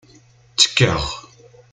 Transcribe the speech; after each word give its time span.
Ttekkaɣ. 0.51 1.03